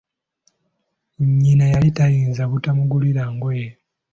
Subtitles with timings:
[1.41, 3.67] Nyina yali tayinza butamugulira ngoye.